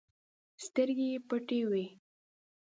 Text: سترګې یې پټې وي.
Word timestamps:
سترګې 0.65 1.07
یې 1.13 1.17
پټې 1.27 1.59
وي. 1.69 1.85